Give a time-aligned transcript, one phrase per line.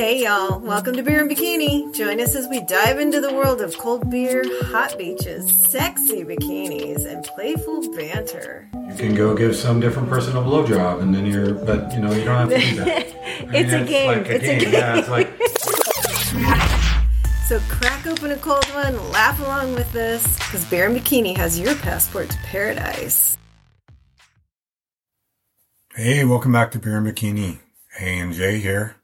[0.00, 1.94] Hey y'all, welcome to Beer and Bikini.
[1.94, 7.04] Join us as we dive into the world of cold beer, hot beaches, sexy bikinis,
[7.04, 8.66] and playful banter.
[8.72, 12.10] You can go give some different person a blowjob, and then you're, but you know,
[12.12, 13.14] you don't have to do that.
[13.40, 14.06] I mean, It's a game.
[14.06, 14.72] Like a It's a game.
[14.72, 15.28] Yeah, it's like
[17.46, 21.60] So crack open a cold one, laugh along with us, because Beer and Bikini has
[21.60, 23.36] your passport to paradise.
[25.94, 27.58] Hey, welcome back to Beer and Bikini.
[27.98, 28.96] Hey, and Jay here.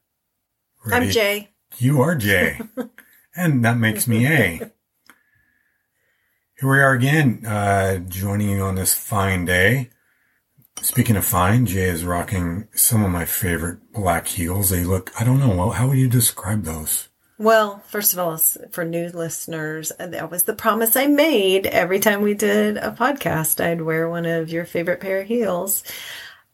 [0.93, 1.51] I'm Jay.
[1.79, 2.61] You are Jay.
[3.37, 4.71] and that makes me A.
[6.59, 9.91] Here we are again, uh, joining you on this fine day.
[10.81, 14.71] Speaking of fine, Jay is rocking some of my favorite black heels.
[14.71, 17.09] They look, I don't know, well, how would you describe those?
[17.39, 18.39] Well, first of all,
[18.71, 23.63] for new listeners, that was the promise I made every time we did a podcast.
[23.63, 25.85] I'd wear one of your favorite pair of heels.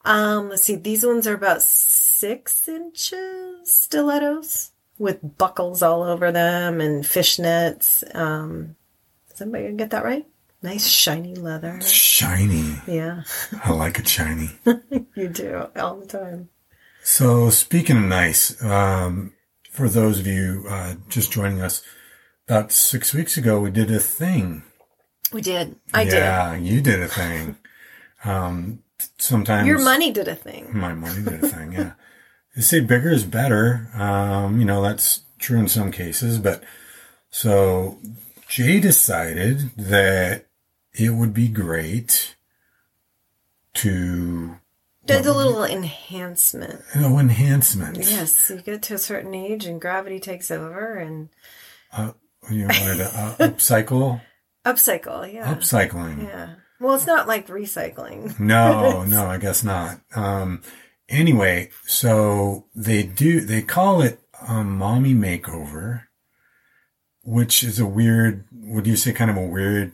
[0.04, 1.62] Um, let's see, these ones are about
[2.22, 3.18] six inches
[3.64, 8.04] stilettos with buckles all over them and fishnets.
[8.14, 8.76] Um,
[9.28, 10.24] does anybody get that right?
[10.62, 11.80] Nice shiny leather.
[11.80, 12.76] Shiny.
[12.86, 13.24] Yeah,
[13.64, 14.50] I like it shiny.
[15.16, 16.48] you do all the time.
[17.02, 19.32] So speaking of nice, um,
[19.68, 21.82] for those of you uh, just joining us,
[22.46, 24.62] about six weeks ago we did a thing.
[25.32, 25.74] We did.
[25.92, 26.12] I did.
[26.12, 27.56] yeah, you did a thing.
[28.24, 28.84] Um,
[29.18, 29.66] sometimes.
[29.66, 30.70] Your money did a thing.
[30.72, 31.72] my money did a thing.
[31.72, 31.94] Yeah,
[32.54, 33.88] they say bigger is better.
[33.94, 36.62] Um, you know that's true in some cases, but
[37.30, 37.98] so
[38.48, 40.46] Jay decided that
[40.92, 42.36] it would be great
[43.74, 44.58] to
[45.06, 46.82] Did a little enhancement.
[46.94, 47.98] you know enhancement.
[47.98, 51.28] Yes, you get to a certain age and gravity takes over and
[52.50, 54.20] You wanted to uh, upcycle,
[54.66, 55.32] upcycle.
[55.32, 55.54] Yeah.
[55.54, 56.24] upcycling.
[56.24, 56.54] Yeah.
[56.80, 58.38] Well, it's not like recycling.
[58.40, 60.00] No, no, I guess not.
[60.14, 60.62] Um,
[61.12, 64.18] anyway, so they do, they call it
[64.48, 66.04] a mommy makeover,
[67.24, 69.92] which is a weird, would you say kind of a weird,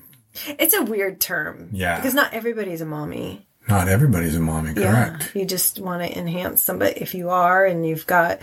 [0.58, 1.68] It's a weird term.
[1.72, 1.96] Yeah.
[1.96, 3.46] Because not everybody's a mommy.
[3.68, 5.32] not everybody's a mommy, correct?
[5.34, 5.40] Yeah.
[5.42, 6.98] You just want to enhance somebody.
[7.00, 8.40] If you are and you've got,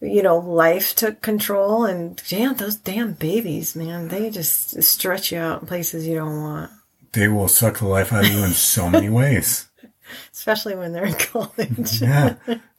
[0.00, 5.38] you know, life took control and damn, those damn babies, man, they just stretch you
[5.38, 6.70] out in places you don't want,
[7.12, 9.68] They will suck the life out of you in so many ways.
[10.32, 12.00] Especially when they're in college.
[12.00, 12.36] Yeah,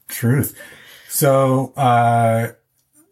[0.08, 0.58] truth.
[1.08, 2.52] So, uh,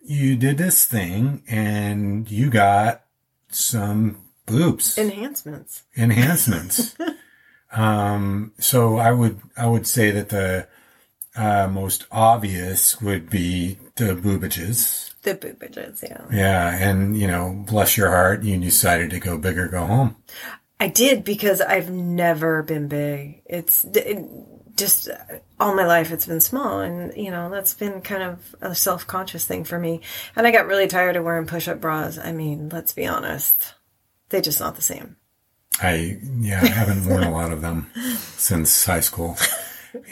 [0.04, 3.04] you did this thing and you got
[3.48, 4.98] some boobs.
[4.98, 5.84] Enhancements.
[5.96, 6.96] enhancements.
[7.72, 10.66] um, so I would I would say that the
[11.36, 15.14] uh, most obvious would be the boobages.
[15.22, 16.24] The boobages, yeah.
[16.32, 20.16] Yeah, and you know, bless your heart, you decided to go big or go home.
[20.82, 23.42] I did because I've never been big.
[23.46, 24.18] It's it,
[24.76, 25.08] just
[25.60, 29.44] all my life it's been small and you know that's been kind of a self-conscious
[29.44, 30.00] thing for me.
[30.34, 32.18] And I got really tired of wearing push-up bras.
[32.18, 33.74] I mean, let's be honest.
[34.30, 35.18] They're just not the same.
[35.80, 39.36] I yeah, I haven't worn a lot of them since high school,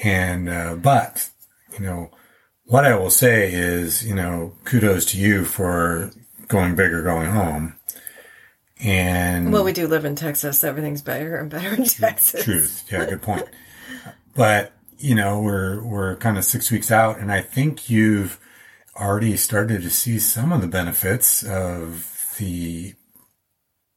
[0.05, 1.31] and uh, but
[1.73, 2.13] you know,
[2.63, 6.13] what I will say is you know, kudos to you for
[6.47, 7.75] going big or going home.
[8.83, 10.65] And Well, we do live in Texas.
[10.65, 12.45] Everything's better and better in Texas.
[12.45, 12.85] Truth.
[12.91, 13.47] Yeah, good point.
[14.35, 18.39] But, you know, we're we're kind of six weeks out and I think you've
[18.97, 22.95] already started to see some of the benefits of the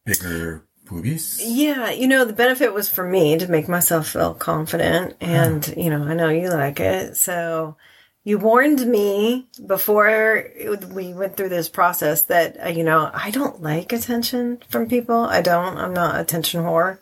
[0.04, 1.40] bigger boobies.
[1.42, 5.16] Yeah, you know, the benefit was for me to make myself feel confident.
[5.20, 7.16] And, you know, I know you like it.
[7.16, 7.76] So
[8.24, 10.50] you warned me before
[10.90, 15.16] we went through this process that, uh, you know, I don't like attention from people.
[15.16, 15.76] I don't.
[15.76, 16.98] I'm not attention whore.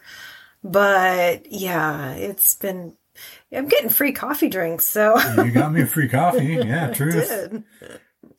[0.64, 2.96] But yeah, it's been,
[3.52, 4.84] I'm getting free coffee drinks.
[4.84, 6.54] So You got me a free coffee.
[6.64, 7.62] Yeah, I truth.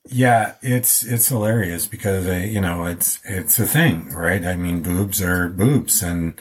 [0.10, 4.44] Yeah, it's it's hilarious because uh, you know it's it's a thing, right?
[4.44, 6.34] I mean, boobs are boobs, and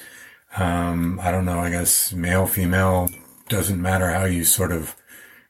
[0.57, 1.61] um, I don't know.
[1.61, 3.09] I guess male, female
[3.49, 4.97] doesn't matter how you sort of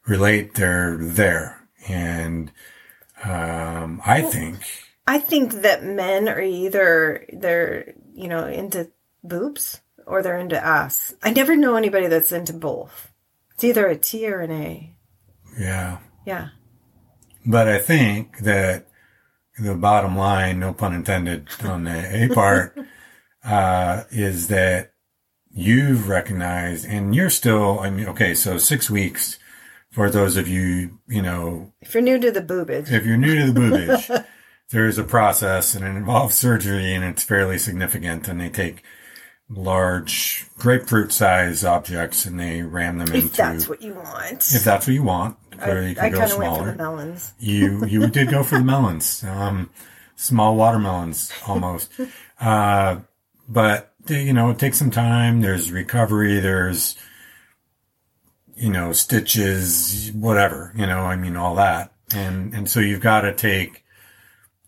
[0.07, 0.55] relate.
[0.55, 2.51] They're there, and
[3.25, 4.59] um, I think
[5.07, 8.91] I think that men are either they're you know into
[9.25, 11.15] boobs or they're into ass.
[11.23, 13.13] I never know anybody that's into both.
[13.55, 14.95] It's either a T or an A.
[15.59, 16.49] yeah, Yeah.
[17.47, 18.89] but I think that
[19.59, 22.77] the bottom line, no pun intended on the A part,
[23.45, 24.93] uh, is that
[25.53, 29.39] you've recognized and you're still, I mean, okay, so six weeks
[29.93, 33.39] for those of you, you know, If you're new to the boobage, if you're new
[33.47, 34.25] to the boobage,
[34.71, 38.83] there's a process and it involves surgery and it's fairly significant and they take
[39.49, 43.27] large grapefruit size objects and they ram them into.
[43.27, 44.55] if that's what you want.
[44.55, 46.71] if that's what you want, clearly you could go kind of went for smaller.
[46.73, 47.33] the melons.
[47.39, 49.69] You you did go for the melons, um,
[50.17, 51.93] small watermelons almost.
[52.41, 52.99] Uh,
[53.49, 55.43] but you know, it takes some time.
[55.43, 56.41] There's recovery.
[56.41, 56.97] There's
[58.63, 60.73] you know stitches, whatever.
[60.77, 63.85] You know, I mean all that, and and so you've got to take.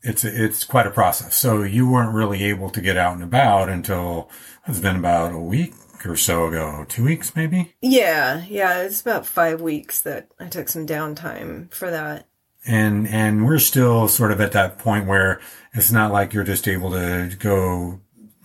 [0.02, 1.34] It's a, it's quite a process.
[1.36, 4.28] So you weren't really able to get out and about until
[4.66, 5.72] it's been about a week
[6.04, 7.72] or so ago, two weeks maybe.
[7.80, 12.26] Yeah, yeah, it's about five weeks that I took some downtime for that.
[12.66, 15.40] and and we're still sort of at that point where
[15.72, 18.00] it's not like you're just able to go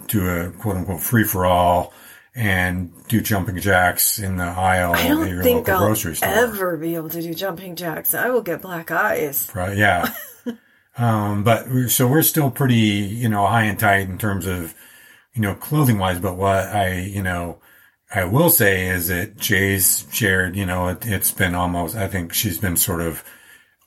[0.08, 1.92] to a quote unquote free for all
[2.40, 6.16] and do jumping jacks in the aisle I at don't your think local I'll grocery
[6.16, 6.30] store.
[6.30, 8.14] ever be able to do jumping jacks.
[8.14, 9.52] I will get black eyes.
[9.54, 10.14] Right, yeah.
[10.98, 14.74] um, but so we're still pretty, you know, high and tight in terms of,
[15.34, 16.20] you know, clothing wise.
[16.20, 17.60] But what I, you know,
[18.16, 22.34] I will say is that Jay's shared, you know, it, it's been almost, I think
[22.34, 23.22] she's been sort of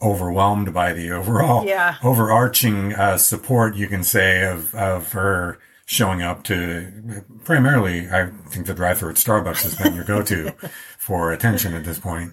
[0.03, 1.95] overwhelmed by the overall, Yeah.
[2.03, 5.59] overarching, uh, support you can say of, of her
[5.93, 10.53] showing up to primarily, I think the drive through at Starbucks has been your go-to
[10.99, 12.33] for attention at this point.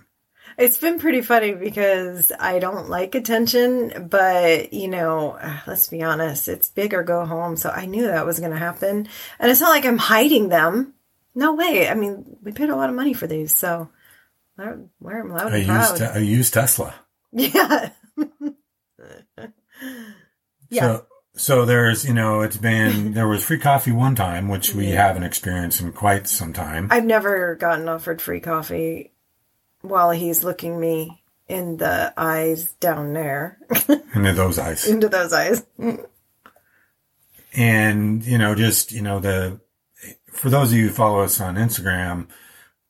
[0.57, 6.47] It's been pretty funny because I don't like attention, but you know, let's be honest,
[6.47, 7.55] it's big or go home.
[7.55, 9.07] So I knew that was going to happen.
[9.39, 10.93] And it's not like I'm hiding them.
[11.35, 11.87] No way.
[11.87, 13.55] I mean, we paid a lot of money for these.
[13.55, 13.89] So
[14.57, 15.99] I wear them loud A and proud.
[15.99, 16.93] used, a used Tesla.
[17.31, 17.91] yeah.
[20.69, 20.81] yeah.
[20.81, 21.05] So,
[21.39, 25.23] so there's, you know, it's been, there was free coffee one time, which we haven't
[25.23, 26.89] experienced in quite some time.
[26.91, 29.13] I've never gotten offered free coffee
[29.81, 33.57] while he's looking me in the eyes down there,
[34.13, 34.85] into those eyes.
[34.85, 35.65] into those eyes.
[37.55, 39.61] And, you know, just, you know, the,
[40.33, 42.27] for those of you who follow us on Instagram,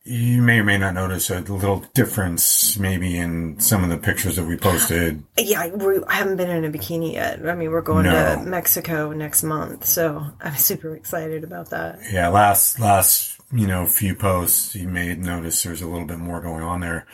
[0.10, 4.36] you may or may not notice a little difference maybe in some of the pictures
[4.38, 5.24] that we posted.
[5.38, 7.48] Yeah, we, I haven't been in a bikini yet.
[7.48, 8.36] I mean, we're going No.
[8.36, 12.00] to Mexico next month, so I'm super excited about that.
[12.12, 16.42] Yeah, last, last, you know, few posts, you may notice there's a little bit more
[16.42, 17.06] going on there.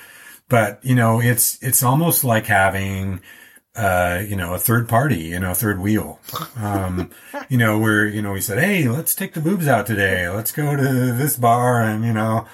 [0.48, 3.20] But, you know, it's, it's almost like having,
[3.76, 6.20] uh, you know, a third party, you know, a third wheel.
[6.56, 7.10] Um,
[7.50, 10.30] you know, where, you know, we said, Hey, let's take the boobs out today.
[10.30, 12.46] Let's go to this bar and, you know,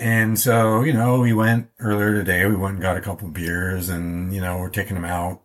[0.00, 3.88] and so, you know, we went earlier today, we went and got a couple beers
[3.88, 5.42] and, you know, we're taking them out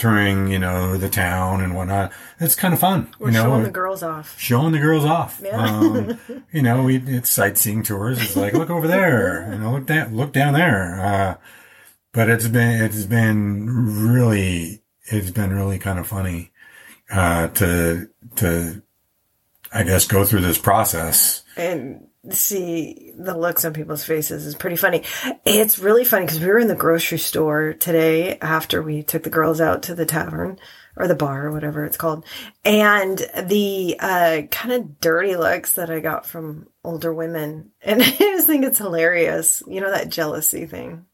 [0.00, 2.10] touring, you know, the town and whatnot.
[2.40, 3.14] It's kind of fun.
[3.18, 4.38] We're you know, showing the girls off.
[4.38, 5.40] showing the girls off.
[5.44, 5.62] Yeah.
[5.62, 6.18] Um,
[6.52, 8.20] you know, we, it's sightseeing tours.
[8.20, 11.00] It's like, look over there, you know, look down, look down there.
[11.00, 11.34] Uh,
[12.12, 13.66] but it's been, it's been
[14.10, 16.50] really, it's been really kind of funny,
[17.12, 18.82] uh, to, to,
[19.72, 21.42] I guess, go through this process.
[21.56, 25.02] And see the looks on people's faces is pretty funny.
[25.46, 29.30] It's really funny because we were in the grocery store today after we took the
[29.30, 30.58] girls out to the tavern
[30.96, 32.24] or the bar or whatever it's called.
[32.64, 37.72] And the uh, kind of dirty looks that I got from older women.
[37.82, 39.62] And I just think it's hilarious.
[39.66, 41.06] You know, that jealousy thing.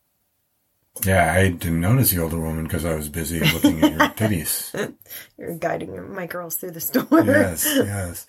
[1.05, 1.33] Yeah.
[1.33, 4.95] I didn't notice the older woman because I was busy looking at your titties.
[5.39, 7.07] You're guiding my girls through the store.
[7.25, 8.27] yes, yes.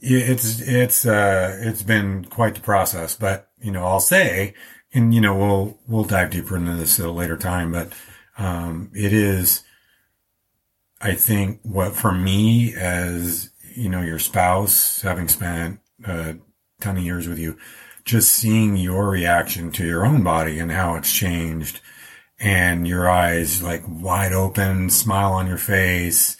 [0.00, 4.54] It's it's uh it's been quite the process, but you know I'll say,
[4.92, 7.92] and you know we'll we'll dive deeper into this at a later time, but
[8.36, 9.62] um it is,
[11.00, 16.36] I think what for me as you know your spouse having spent a
[16.80, 17.56] ton of years with you,
[18.04, 21.80] just seeing your reaction to your own body and how it's changed,
[22.40, 26.36] and your eyes like wide open, smile on your face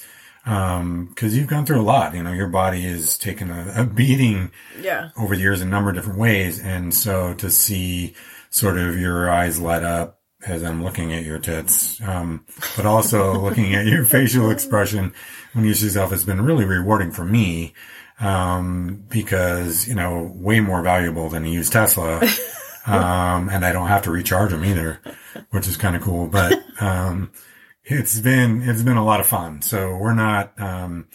[0.47, 3.85] um, cause you've gone through a lot, you know, your body has taken a, a
[3.87, 5.11] beating Yeah.
[5.17, 6.59] over the years in a number of different ways.
[6.61, 8.15] And so to see
[8.51, 12.45] sort of your eyes light up as I'm looking at your tits, um,
[12.77, 15.15] but also looking at your facial expression
[15.55, 17.73] when you see yourself has been really rewarding for me.
[18.21, 22.23] Um, because, you know, way more valuable than a used Tesla.
[22.87, 25.01] Um, and I don't have to recharge them either,
[25.53, 26.27] which is kind of cool.
[26.29, 27.33] But, um,
[27.85, 29.63] it's been, it's been a lot of fun.
[29.63, 31.09] So we're not, um,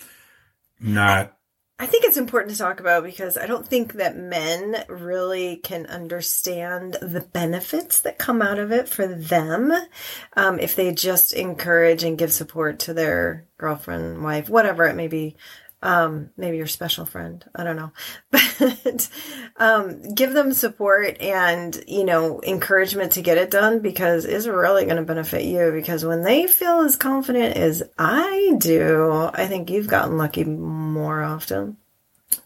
[0.80, 1.36] not,
[1.82, 5.86] I think it's important to talk about because I don't think that men really can
[5.86, 9.72] understand the benefits that come out of it for them
[10.36, 15.08] um, if they just encourage and give support to their girlfriend, wife, whatever it may
[15.08, 15.38] be.
[15.82, 17.44] Um, maybe your special friend.
[17.56, 17.92] I don't know,
[18.32, 19.10] but
[19.56, 24.84] um, give them support and you know encouragement to get it done because it's really
[24.84, 25.72] going to benefit you.
[25.72, 31.24] Because when they feel as confident as I do, I think you've gotten lucky more
[31.24, 31.78] often.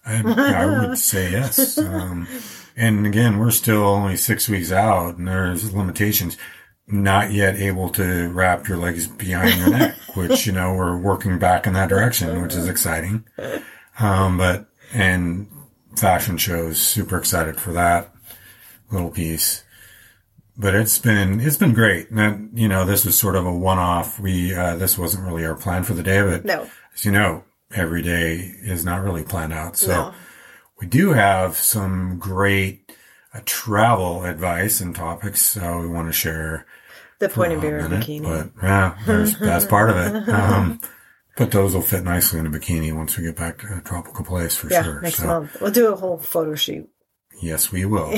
[0.05, 1.77] I, I would say yes.
[1.79, 2.27] Um,
[2.75, 6.37] And again, we're still only six weeks out and there's limitations.
[6.85, 11.39] Not yet able to wrap your legs behind your neck, which, you know, we're working
[11.39, 13.23] back in that direction, which is exciting.
[13.99, 15.47] Um, but, and
[15.95, 18.13] fashion shows, super excited for that
[18.91, 19.63] little piece.
[20.57, 22.09] But it's been, it's been great.
[22.09, 24.19] And that, you know, this was sort of a one off.
[24.19, 26.69] We, uh, this wasn't really our plan for the day, but No.
[26.93, 29.77] as you know, every day is not really planned out.
[29.77, 30.13] So, No.
[30.81, 32.91] we do have some great
[33.33, 36.67] uh, travel advice and topics uh, we want to share.
[37.19, 38.23] The point a of beer minute, bikini.
[38.23, 40.29] But yeah, there's, that's part of it.
[40.29, 40.79] Um,
[41.35, 44.23] but those will fit nicely in a bikini once we get back to a tropical
[44.23, 45.01] place for yeah, sure.
[45.01, 45.61] next so month.
[45.61, 46.89] We'll do a whole photo shoot.
[47.41, 48.15] yes, we will.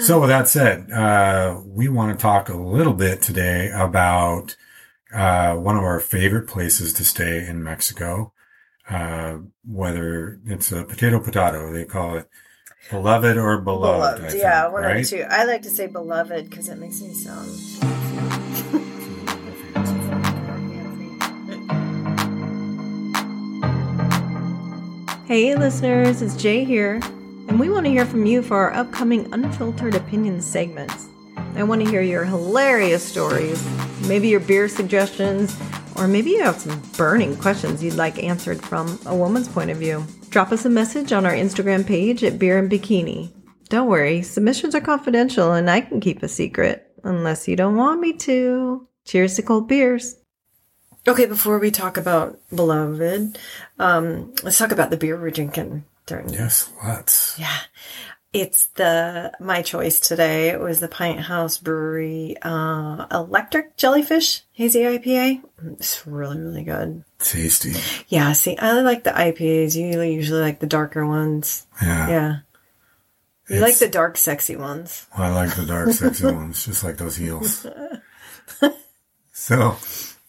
[0.00, 4.56] so with that said, uh, we want to talk a little bit today about
[5.12, 8.32] uh, one of our favorite places to stay in Mexico.
[8.88, 12.28] Uh, whether it's a potato potato, they call it
[12.90, 14.02] beloved or beloved.
[14.02, 14.30] I beloved.
[14.32, 14.96] think, yeah, one right?
[14.96, 15.24] of the two.
[15.28, 17.50] I like to say beloved because it makes me sound.
[25.26, 27.00] Hey, listeners, it's Jay here,
[27.48, 31.08] and we want to hear from you for our upcoming Unfiltered Opinions segments.
[31.56, 33.66] I want to hear your hilarious stories,
[34.06, 35.58] maybe your beer suggestions,
[35.96, 39.78] or maybe you have some burning questions you'd like answered from a woman's point of
[39.78, 40.04] view.
[40.34, 43.30] Drop us a message on our Instagram page at Beer and Bikini.
[43.68, 48.00] Don't worry, submissions are confidential and I can keep a secret, unless you don't want
[48.00, 48.84] me to.
[49.04, 50.16] Cheers to cold beers.
[51.06, 53.38] Okay, before we talk about Beloved,
[53.78, 57.38] um, let's talk about the beer we're drinking during Yes, let's.
[57.38, 57.58] yeah.
[58.32, 60.48] It's the my choice today.
[60.48, 65.44] It was the Pint House Brewery uh Electric Jellyfish Hazy IPA.
[65.74, 67.04] It's really, really good.
[67.24, 67.74] Tasty.
[68.08, 69.74] Yeah, see, I like the IPAs.
[69.74, 71.66] You usually like the darker ones.
[71.82, 72.08] Yeah.
[72.08, 72.36] Yeah.
[73.48, 75.06] You like the dark sexy ones.
[75.16, 77.66] I like the dark, sexy ones, just like those heels.
[79.32, 79.76] So,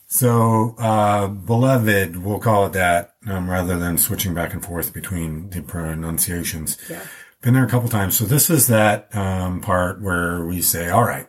[0.08, 5.50] so, uh, beloved, we'll call it that, um, rather than switching back and forth between
[5.52, 6.78] the pronunciations.
[6.90, 7.04] Yeah.
[7.42, 8.18] Been there a couple times.
[8.18, 11.28] So this is that, um, part where we say, all right.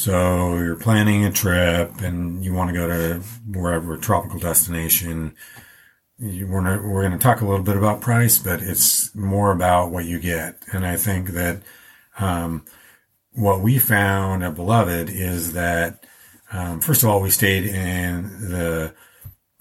[0.00, 5.34] So you're planning a trip and you want to go to wherever tropical destination.
[6.18, 9.90] You, we're we're going to talk a little bit about price, but it's more about
[9.90, 10.62] what you get.
[10.72, 11.60] And I think that,
[12.18, 12.64] um,
[13.32, 16.06] what we found at Beloved is that,
[16.50, 18.94] um, first of all, we stayed in the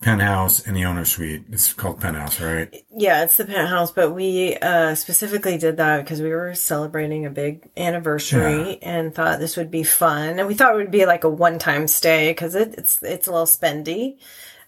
[0.01, 1.43] penthouse and the owner suite.
[1.51, 2.73] It's called penthouse, right?
[2.95, 7.29] Yeah, it's the penthouse, but we uh, specifically did that because we were celebrating a
[7.29, 10.39] big anniversary and thought this would be fun.
[10.39, 13.31] And we thought it would be like a one-time stay because it, it's it's a
[13.31, 14.17] little spendy.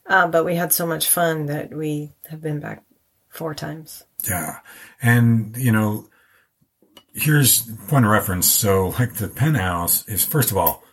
[0.05, 2.83] Uh, but we had so much fun that we have been back
[3.29, 4.03] four times.
[4.27, 4.59] Yeah.
[5.01, 6.09] And, you know,
[7.13, 8.51] here's point of reference.
[8.51, 10.83] So like the penthouse is first of all,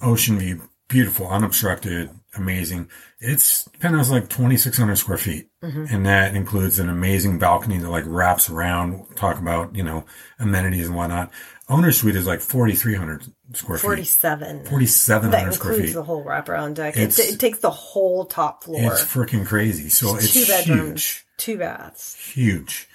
[0.00, 2.88] ocean view, beautiful, unobstructed, amazing.
[3.18, 5.48] It's penthouse is like 2,600 square feet.
[5.62, 5.86] Mm-hmm.
[5.94, 10.04] And that includes an amazing balcony that like wraps around, talk about, you know,
[10.38, 11.30] amenities and whatnot.
[11.68, 13.82] Owner suite is like 4,300 square feet.
[13.86, 14.64] Forty-seven.
[14.66, 15.94] 4,700 That square includes feet.
[15.94, 16.96] the whole wraparound deck.
[16.96, 18.92] It, It's- it takes the whole top floor.
[18.92, 19.88] It's freaking crazy.
[19.88, 21.26] So it's two bedrooms, huge.
[21.36, 22.14] two baths.
[22.16, 22.88] huge.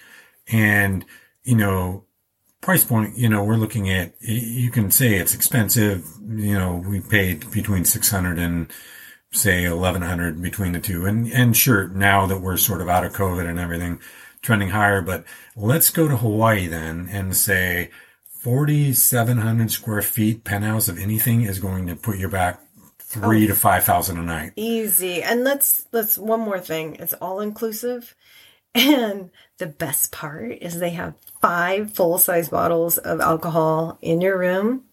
[0.51, 1.06] And,
[1.44, 2.04] you know,
[2.62, 6.06] price point, you know, we're looking at, you can say it's expensive.
[6.27, 8.72] You know, we paid between 600 and
[9.36, 11.06] say 1100 between the two.
[11.06, 14.00] And, and sure, now that we're sort of out of COVID and everything
[14.42, 15.25] trending higher, but
[15.56, 17.89] let's go to Hawaii then and say
[18.27, 22.62] 4,700 square feet penthouse of anything is going to put you back
[23.00, 23.48] three oh.
[23.48, 24.51] to 5,000 a night.
[24.56, 25.24] Easy.
[25.24, 26.96] And let's let's one more thing.
[26.96, 28.15] It's all inclusive.
[28.77, 34.38] And the best part is they have five full size bottles of alcohol in your
[34.38, 34.84] room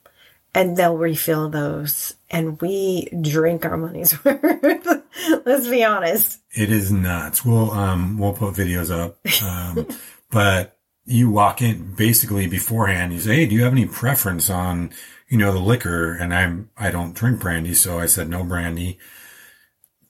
[0.54, 2.14] and they'll refill those.
[2.32, 5.02] And we drink our money's worth.
[5.44, 6.40] Let's be honest.
[6.52, 7.44] It is nuts.
[7.44, 9.18] We'll um we'll put videos up.
[9.44, 9.86] Um
[10.30, 14.90] but you walk in basically beforehand, you say, Hey, do you have any preference on,
[15.28, 16.12] you know, the liquor?
[16.14, 18.98] And I'm I don't drink brandy, so I said no brandy.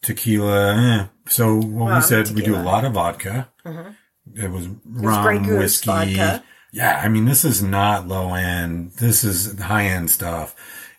[0.03, 1.07] Tequila, eh.
[1.29, 3.49] So what Well, we said we do a lot of vodka.
[3.65, 3.97] Mhm.
[4.35, 5.87] It was rum, Goose whiskey.
[6.15, 6.45] vodka.
[6.73, 8.93] Yeah, I mean this is not low end.
[8.93, 10.55] This is high end stuff.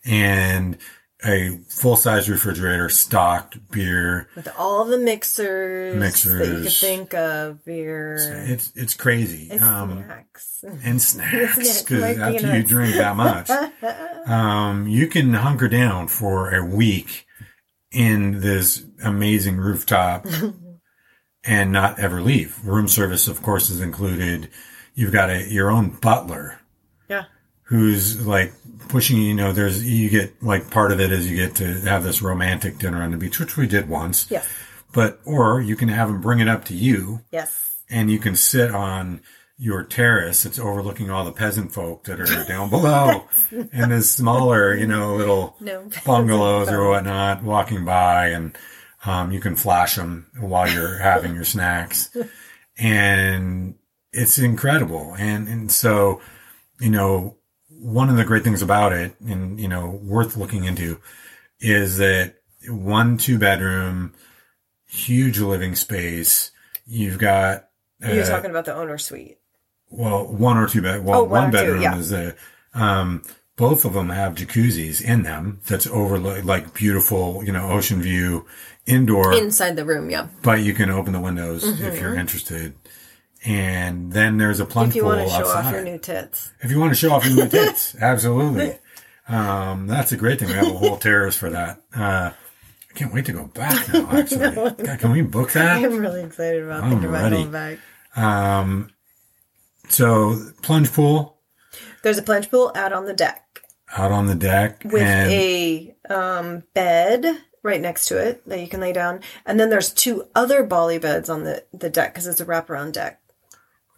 [0.06, 0.77] And
[1.25, 4.27] a full size refrigerator stocked beer.
[4.36, 9.50] With all the mixers, that you could think of, beer, It's it's crazy.
[9.51, 10.63] and Um, snacks.
[10.84, 13.50] and snacks because after you drink that much,
[14.27, 17.25] um, you can hunker down for a week
[17.92, 20.25] in this amazing rooftop
[21.46, 22.60] and not ever leave.
[22.65, 24.50] Room service, of course, is included.
[24.96, 26.60] you've got a, your own butler.
[27.74, 28.53] Who's like
[28.89, 32.03] pushing you know there's you get like part of it is you get to have
[32.03, 34.48] this romantic dinner on the beach which we did once Yes.
[34.94, 37.77] but or you can have them bring it up to you Yes.
[37.89, 39.22] and you can sit on
[39.58, 43.25] your terrace it's overlooking all the peasant folk that are down below
[43.72, 45.89] and this smaller you know little No.
[46.06, 48.56] bungalows or whatnot walking by and
[49.06, 52.15] um, you can flash them while you're having your snacks
[52.77, 53.75] and
[54.12, 56.22] it's incredible and and so
[56.80, 57.38] you know
[57.84, 61.00] one of the great things about it and you know worth looking into
[61.60, 62.36] is that
[62.68, 64.13] one two bedroom
[64.88, 66.52] huge living space
[66.86, 67.68] you've got
[68.00, 69.38] You're uh, talking about the owner suite.
[69.90, 71.04] well, one or two bed.
[71.06, 71.98] Well, Oh, one one or two, bedroom yeah.
[71.98, 72.36] is a.
[72.74, 73.22] Um,
[73.56, 75.60] both of them have jacuzzis in them.
[75.68, 78.48] That's overlook like beautiful, you know, ocean view,
[78.88, 79.32] indoor.
[79.34, 80.28] Inside the room, yeah.
[80.42, 82.74] but you can open the windows if you're interested.
[83.45, 85.00] And then there's a plunge Mm-hmm.
[85.00, 85.65] If you want to show outside.
[85.65, 86.51] off your new tits.
[86.62, 88.77] if you want to show off your new tits, absolutely.
[89.27, 90.50] Um, that's a great thing.
[90.50, 91.81] We have a whole terrace for that.
[91.95, 94.07] Uh, I can't wait to go back now.
[94.12, 95.83] Actually, God, can we book that?
[95.83, 97.79] I'm really excited about I'm thinking about going back.
[98.15, 98.91] Um,
[99.89, 101.38] so plunge pool
[102.03, 103.43] There's a plunge pool out on the deck
[103.95, 107.25] out on the deck with a um, bed
[107.62, 109.21] right next to it that you can lay down.
[109.45, 112.93] And then there's two other Bali beds on the, the deck because it's a wraparound
[112.93, 113.19] deck.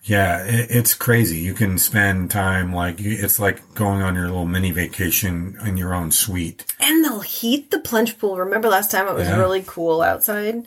[0.05, 1.37] Yeah, it, it's crazy.
[1.39, 5.93] You can spend time like it's like going on your little mini vacation in your
[5.93, 6.63] own suite.
[6.79, 8.37] And they'll heat the plunge pool.
[8.37, 9.37] Remember last time it was Yeah.
[9.37, 10.65] really cool outside?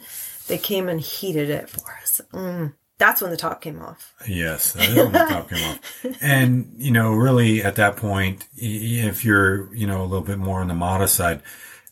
[0.49, 2.21] They came and heated it for us.
[2.33, 2.75] Mm.
[2.99, 4.13] That's when the top came off.
[4.27, 5.81] Yes, that is when the top came off.
[6.21, 10.61] And you know, really at that point, if you're you know a little bit more
[10.61, 11.43] on the modest side,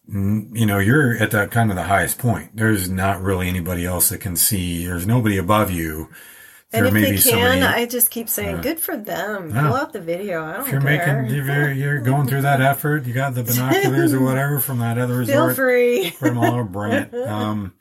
[0.08, 2.56] you know, you're at that kind of the highest point.
[2.56, 4.84] There's not really anybody else that can see.
[4.86, 6.08] There's nobody above you.
[6.73, 9.50] And if they can, I just keep saying, good for them.
[9.54, 9.62] Yeah.
[9.62, 10.44] Pull out the video.
[10.44, 11.23] I don't If you're care.
[11.23, 14.80] making, if you're, you're going through that effort, you got the binoculars or whatever from
[14.80, 15.50] that other resort.
[15.50, 16.11] Feel free.
[16.11, 16.56] from all.
[17.26, 17.75] Um,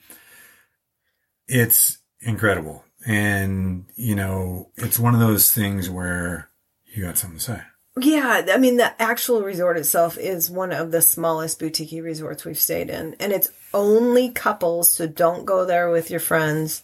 [1.47, 2.83] it's incredible.
[3.07, 6.49] And, you know, it's one of those things where
[6.86, 7.62] you got something to say.
[7.97, 12.58] Yeah, I mean the actual resort itself is one of the smallest boutique resorts we've
[12.58, 14.91] stayed in, and it's only couples.
[14.91, 16.84] So don't go there with your friends.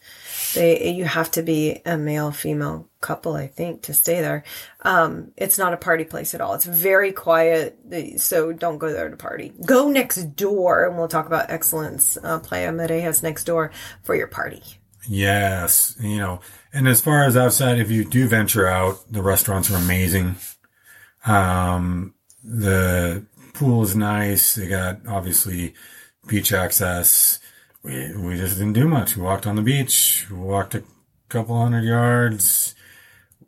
[0.53, 4.43] They you have to be a male female couple, I think, to stay there.
[4.83, 6.53] Um, it's not a party place at all.
[6.53, 7.77] It's very quiet,
[8.17, 9.51] so don't go there to party.
[9.65, 12.17] Go next door, and we'll talk about excellence.
[12.23, 13.71] Uh, Playa Mujeres next door
[14.03, 14.63] for your party.
[15.09, 15.97] Yes.
[15.99, 16.39] You know,
[16.71, 20.35] and as far as outside, if you do venture out, the restaurants are amazing.
[21.25, 24.55] Um, the pool is nice.
[24.55, 25.73] They got obviously
[26.27, 27.39] beach access.
[27.83, 29.15] We, we just didn't do much.
[29.15, 30.83] We walked on the beach, we walked a
[31.29, 32.75] couple hundred yards,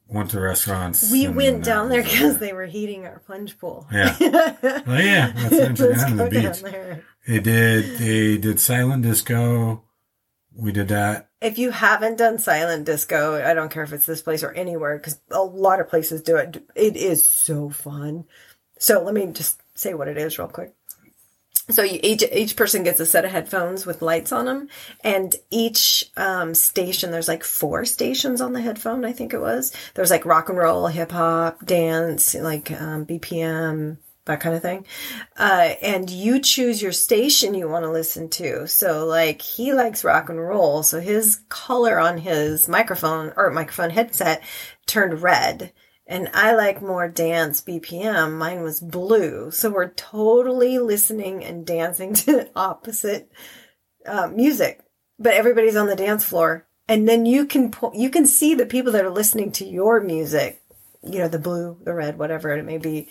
[0.07, 1.12] went to restaurants.
[1.12, 3.88] We went down there because they were heating our plunge pool.
[3.91, 4.15] Yeah.
[4.86, 7.03] Oh yeah, let's venture Let's down to the beach.
[7.27, 7.97] They did.
[7.97, 9.83] They did silent disco.
[10.55, 11.29] We did that.
[11.43, 14.97] If you haven't done silent disco, I don't care if it's this place or anywhere,
[14.97, 16.65] because a lot of places do it.
[16.73, 18.23] It is so fun.
[18.79, 20.73] So let me just say what it is real quick.
[21.69, 24.69] So you, each each person gets a set of headphones with lights on them,
[25.01, 29.03] and each um, station there's like four stations on the headphone.
[29.03, 29.73] I think it was.
[29.95, 34.86] There's like rock and roll, hip hop, dance, like um, BPM, that kind of thing.
[35.38, 38.67] Uh, and you choose your station you want to listen to.
[38.67, 43.89] So like he likes rock and roll, so his color on his microphone or microphone
[43.89, 44.43] headset
[44.86, 45.73] turned red.
[46.05, 48.38] And I like more dance BPM.
[48.38, 49.51] Mine was blue.
[49.51, 53.31] So we're totally listening and dancing to opposite
[54.05, 54.81] uh, music,
[55.17, 56.67] but everybody's on the dance floor.
[56.88, 60.01] And then you can po- you can see the people that are listening to your
[60.01, 60.62] music,
[61.01, 63.07] you know, the blue, the red, whatever it may be.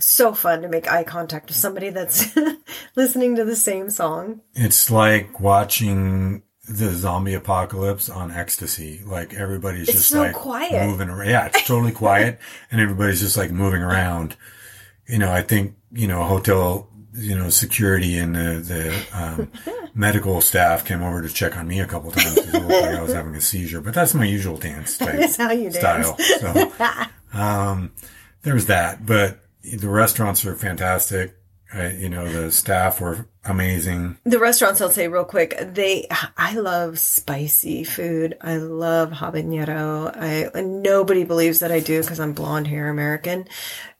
[0.00, 2.36] So fun to make eye contact with somebody that's
[2.96, 4.40] listening to the same song.
[4.54, 9.02] It's like watching the zombie apocalypse on ecstasy.
[9.04, 10.86] Like everybody's It's just so like quiet.
[10.88, 11.28] moving around.
[11.28, 12.38] Yeah, it's totally quiet
[12.70, 14.36] and everybody's just like moving around.
[15.06, 19.50] You know, I think, you know, hotel, you know, security and the, the, um,
[19.94, 22.94] medical staff came over to check on me a couple times because it looked like
[22.94, 26.06] I was having a seizure, but that's my usual dance type That's how you dance.
[26.06, 26.16] style.
[26.38, 26.72] So,
[27.32, 27.90] um,
[28.42, 31.36] there's that, but the restaurants are fantastic.
[31.72, 34.18] Uh, you know, the staff were amazing.
[34.24, 38.36] The restaurants, I'll say real quick, they, I love spicy food.
[38.40, 40.10] I love habanero.
[40.12, 43.46] I, nobody believes that I do because I'm blonde hair American.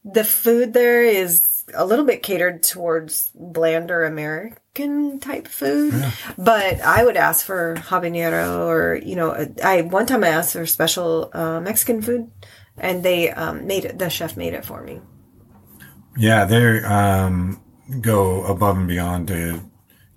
[0.03, 5.93] The food there is a little bit catered towards blander American type food.
[6.37, 10.65] But I would ask for habanero or, you know, I one time I asked for
[10.65, 12.31] special uh, Mexican food
[12.77, 14.99] and they um, made it, the chef made it for me.
[16.17, 17.61] Yeah, they um,
[18.01, 19.61] go above and beyond to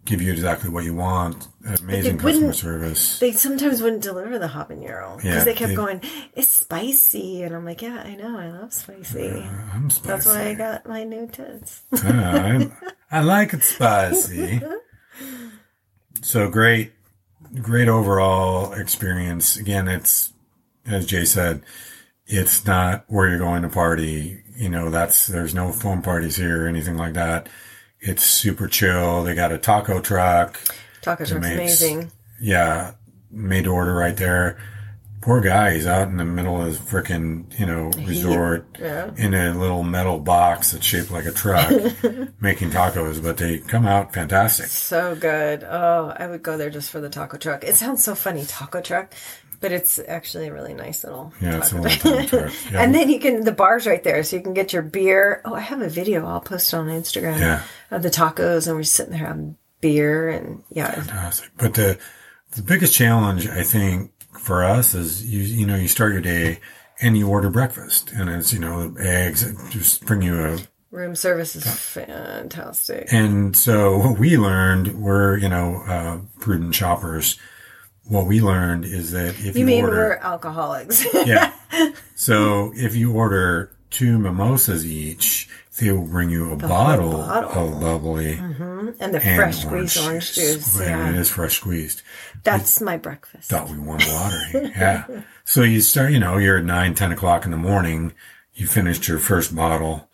[0.04, 1.48] give you exactly what you want.
[1.80, 3.18] Amazing customer service.
[3.20, 6.00] They sometimes wouldn't deliver the habanero because Yeah, they kept they- going,
[6.34, 7.42] it's spicy.
[7.42, 8.38] And I'm like, yeah, I know.
[8.38, 9.28] I love spicy.
[9.72, 10.06] I'm spicy.
[10.08, 11.82] That's why I got my new tits.
[11.92, 14.60] I like it spicy.
[16.22, 16.92] So great,
[17.62, 19.56] great overall experience.
[19.56, 20.32] Again, it's
[20.86, 21.62] as Jay said,
[22.26, 24.40] it's not where you're going to party.
[24.56, 27.48] You know, that's there's no phone parties here or anything like that.
[28.00, 29.24] It's super chill.
[29.24, 30.58] They got a taco truck.
[31.02, 32.12] Taco truck's makes- amazing.
[32.40, 32.92] Yeah,
[33.30, 34.58] made to order right there.
[35.22, 39.10] Poor guy, he's out in the middle of his freaking, you know, resort Yeah.
[39.16, 41.70] in a little metal box that's shaped like a truck
[42.42, 44.66] making tacos, but they come out fantastic.
[44.66, 45.64] So good.
[45.64, 47.64] Oh, I would go there just for the taco truck.
[47.64, 49.14] It sounds so funny, taco truck,
[49.64, 51.32] but it's actually a really nice little.
[51.40, 52.28] Yeah, it's a taco little truck.
[52.28, 52.52] taco truck.
[52.72, 52.82] Yeah.
[52.82, 55.40] and then you can the bar's right there, so you can get your beer.
[55.44, 56.26] Oh, I have a video.
[56.26, 57.62] I'll post it on Instagram Yeah.
[57.90, 61.50] of the tacos, and we're sitting there having beer, and yeah, fantastic.
[61.56, 61.98] But the
[62.56, 66.60] the biggest challenge I think for us is you you know you start your day
[67.00, 70.58] and you order breakfast and it's you know eggs just bring you a
[70.90, 73.08] room service is fantastic.
[73.12, 77.38] and so what we learned we're you know uh, prudent shoppers.
[78.06, 81.06] What we learned is that if you, You mean order we're alcoholics?
[81.26, 81.52] yeah.
[82.16, 87.74] So if you order two mimosas each, they will bring you a bottle, bottle.
[87.74, 88.90] of bubbly mm-hmm.
[89.00, 90.78] and the and fresh squeezed orange juice.
[90.78, 92.02] And Yeah, it is fresh squeezed.
[92.44, 93.50] that's my breakfast.
[93.50, 94.72] Thought we won the lottery.
[94.76, 95.22] yeah.
[95.44, 98.12] So you start, you know, you're at nine, ten o'clock in the morning.
[98.54, 100.08] You finished your first bottle.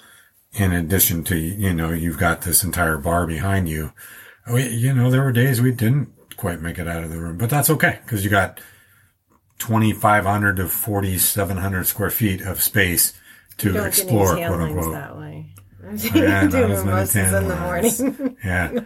[0.53, 3.93] In addition to, you know, you've got this entire bar behind you.
[4.51, 6.09] We, you know, there were days we didn't
[6.41, 8.61] quite make it out of the room, but that's okay because you got
[9.59, 13.13] 2,500 to 4,700 square feet of space
[13.59, 14.93] to Don't explore, quote unquote.
[14.95, 15.55] that way.
[16.15, 18.37] Yeah, Do not as many mimosas in the morning.
[18.45, 18.81] Yeah.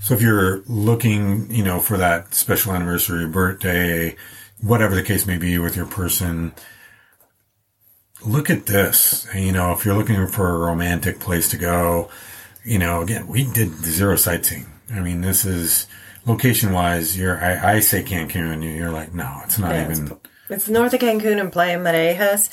[0.00, 4.16] So if you're looking, you know, for that special anniversary, birthday,
[4.60, 6.52] whatever the case may be with your person,
[8.24, 9.26] look at this.
[9.34, 12.10] You know, if you're looking for a romantic place to go,
[12.64, 14.66] you know, again, we did zero sightseeing.
[14.92, 15.86] I mean, this is
[16.26, 17.16] location wise.
[17.16, 20.16] You're, I, I say Cancun, you- you're like, no, it's not Yeah, even.
[20.50, 22.50] It's north of Cancun and Playa Mujeres.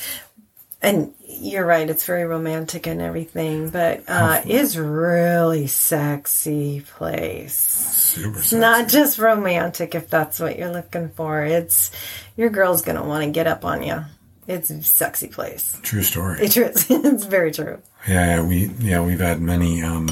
[0.84, 7.54] And you're right, it's very romantic and everything, but uh, it's really sexy place.
[7.54, 11.44] Super It's not just romantic if that's what you're looking for.
[11.44, 11.92] It's
[12.36, 14.04] your girl's gonna want to get up on you.
[14.48, 15.78] It's a sexy place.
[15.84, 16.42] True story.
[16.42, 16.88] It is.
[16.90, 17.80] It's very true.
[18.08, 20.08] Yeah, yeah, we yeah we've had many um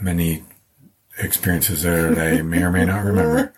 [0.00, 0.44] many
[1.18, 3.52] experiences there that I may or may not remember.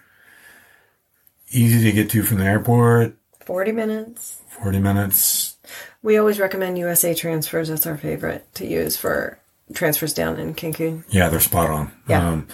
[1.50, 4.40] Easy to get to from the airport, Forty minutes.
[4.48, 5.56] forty minutes.
[6.02, 7.68] We always recommend USA transfers.
[7.68, 9.38] That's our favorite to use for
[9.72, 11.04] transfers down in Cancun.
[11.08, 11.92] Yeah, they're spot on.
[12.08, 12.26] Yeah.
[12.28, 12.48] Um,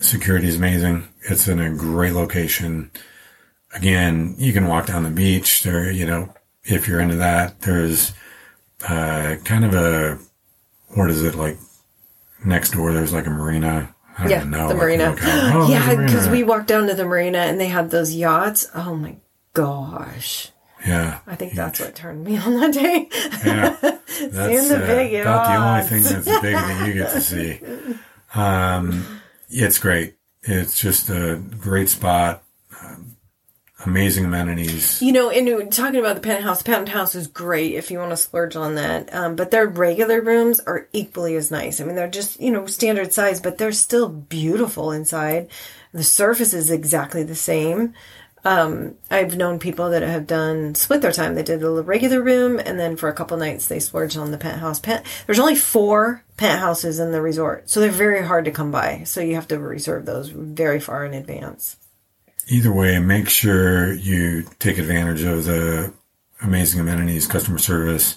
[0.00, 1.08] security is amazing.
[1.28, 2.90] It's in a great location.
[3.74, 5.62] Again, you can walk down the beach.
[5.62, 6.32] There, you know,
[6.64, 8.12] if you're into that, there's
[8.88, 10.18] uh, kind of a
[10.94, 11.58] what is it like
[12.44, 12.92] next door?
[12.92, 13.94] There's like a marina.
[14.16, 14.68] I don't Yeah, even know.
[14.68, 15.14] the marina.
[15.20, 18.68] Oh, yeah, because we walked down to the marina and they had those yachts.
[18.74, 19.16] Oh my
[19.52, 20.50] gosh.
[20.86, 21.18] yeah.
[21.26, 23.08] I think that's what turned me on that day.
[23.44, 27.60] Yeah, that's the big about the only thing that's big that you get to see.
[28.34, 30.16] Um, it's great.
[30.42, 32.42] It's just a great spot.
[33.86, 35.00] Amazing amenities.
[35.00, 38.16] You know, and talking about the penthouse, the penthouse is great if you want to
[38.16, 39.14] splurge on that.
[39.14, 41.80] Um, but their regular rooms are equally as nice.
[41.80, 45.48] I mean, they're just, you know, standard size, but they're still beautiful inside.
[45.92, 47.94] The surface is exactly the same.
[48.44, 51.34] Um, I've known people that have done split their time.
[51.34, 54.38] They did a regular room, and then for a couple nights they splurged on the
[54.38, 54.80] penthouse.
[54.80, 59.02] Pent- There's only four penthouses in the resort, so they're very hard to come by.
[59.04, 61.76] So you have to reserve those very far in advance.
[62.48, 65.92] Either way, make sure you take advantage of the
[66.42, 68.16] amazing amenities, customer service,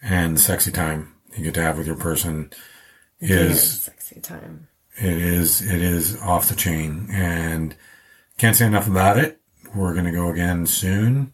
[0.00, 2.50] and sexy time you get to have with your person.
[3.20, 4.68] Very Is sexy time.
[4.96, 7.74] it is it is off the chain and
[8.38, 9.40] can't say enough about it.
[9.74, 11.32] We're gonna go again soon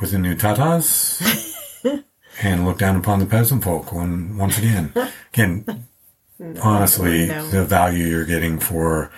[0.00, 1.20] with the new tatas
[2.42, 4.92] and look down upon the peasant folk one once again.
[5.32, 5.86] Again,
[6.62, 7.46] honestly, no.
[7.48, 9.10] the value you're getting for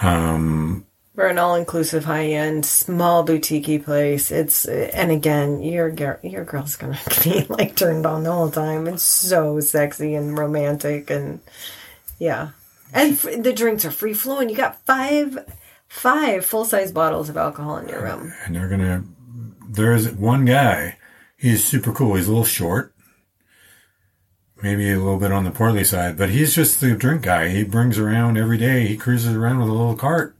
[0.00, 0.86] um,
[1.16, 4.32] We're an all-inclusive, high-end, small boutique place.
[4.32, 8.88] It's and again, your girl, your girl's gonna be like turned on the whole time.
[8.88, 11.40] It's so sexy and romantic, and
[12.18, 12.50] yeah,
[12.92, 14.48] and f- the drinks are free flowing.
[14.48, 15.38] You got five,
[15.86, 18.32] five full-size bottles of alcohol in your room.
[18.44, 19.04] and they're gonna.
[19.68, 20.96] There's one guy.
[21.36, 22.16] He's super cool.
[22.16, 22.92] He's a little short,
[24.62, 27.50] maybe a little bit on the portly side, but he's just the drink guy.
[27.50, 28.86] He brings around every day.
[28.86, 30.33] He cruises around with a little cart,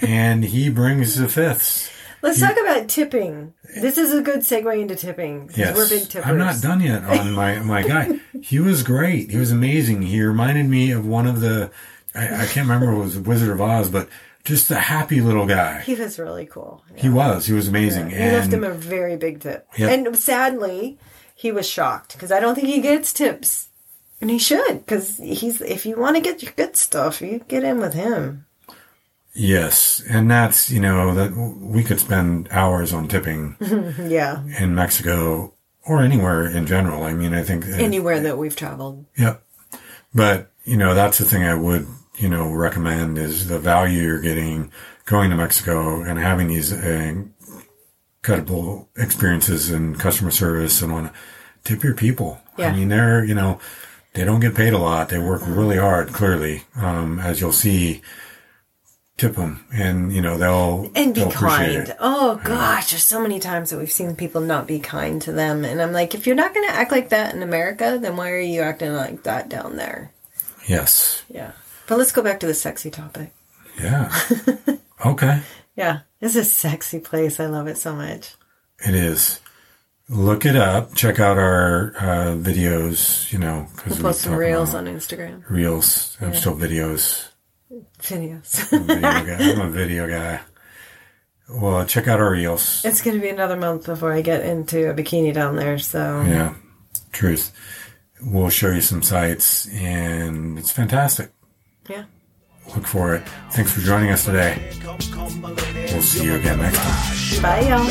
[0.00, 1.90] and he brings the fifths.
[2.22, 3.54] Let's talk about tipping.
[3.80, 5.50] This is a good segue into tipping.
[5.54, 6.28] Yes, we're big tippers.
[6.28, 8.20] I'm not done yet on my my guy.
[8.42, 9.30] He was great.
[9.30, 10.02] He was amazing.
[10.02, 11.70] He reminded me of one of the.
[12.14, 14.08] I, I can't remember if it was Wizard of Oz, but
[14.44, 15.80] just a happy little guy.
[15.80, 16.82] He was really cool.
[16.94, 17.46] He was.
[17.46, 18.06] He was amazing.
[18.06, 19.66] We left him a very big tip.
[19.76, 19.90] Yep.
[19.90, 20.98] And sadly,
[21.34, 23.68] he was shocked because I don't think he gets tips.
[24.20, 27.64] And he should because he's if you want to get your good stuff, you get
[27.64, 28.45] in with him.
[29.36, 33.56] Yes, and that's you know that we could spend hours on tipping
[34.08, 34.42] Yeah.
[34.58, 35.52] in Mexico
[35.84, 37.04] or anywhere in general.
[37.04, 39.04] I mean, I think Anywhere that we've traveled.
[39.16, 39.42] Yep.
[40.14, 44.20] But, you know, that's the thing I would, you know, recommend is the value you're
[44.20, 44.72] getting
[45.04, 47.22] going to Mexico and having these uh,
[48.22, 51.10] incredible experiences in customer service and on
[51.64, 52.40] tip your people.
[52.58, 52.68] Yeah.
[52.70, 53.60] I mean, they're, you know,
[54.14, 55.08] they don't get paid a lot.
[55.10, 56.64] They work really hard, clearly.
[56.74, 58.00] Um, as you'll see,
[59.16, 61.94] tip them and, you know, they'll, And be they'll kind.
[62.00, 65.64] Oh gosh, there's so many times that we've seen people not be kind to them.
[65.64, 68.30] And I'm like, if you're not going to act like that in America, then why
[68.30, 70.12] are you acting like that down there?
[70.66, 71.22] Yes.
[71.30, 71.52] Yeah.
[71.86, 73.32] But let's go back to the sexy topic.
[73.80, 74.12] Yeah.
[75.06, 75.40] okay.
[75.76, 76.00] Yeah.
[76.20, 77.38] It's a sexy place.
[77.40, 78.34] I love it so much.
[78.86, 79.40] It is.
[80.08, 80.94] Look it up.
[80.94, 83.32] Check out our uh, videos.
[83.32, 85.48] You know, because We'll post some reels on Instagram.
[85.48, 86.16] reels.
[86.20, 87.28] I'm still videos.
[87.70, 88.72] Videos.
[88.72, 89.52] I'm a video guy.
[89.52, 90.40] I'm a video guy.
[91.48, 92.84] Well, check out our reels.
[92.84, 96.22] It's going to be another month before I get into a bikini down there, so
[96.22, 96.54] Yeah,
[97.12, 97.52] truth.
[98.22, 101.30] We'll show you some sites, and it's fantastic.
[101.88, 102.04] yeah.
[102.74, 103.22] Look for it.
[103.50, 104.72] Thanks for joining us today.
[104.84, 107.42] We'll see you again next time.
[107.42, 107.86] Bye, y'all.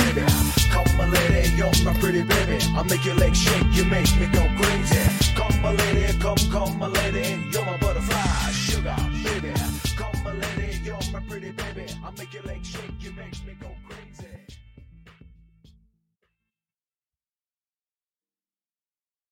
[11.27, 11.85] Pretty baby.
[12.03, 13.34] I make your legs shake, you make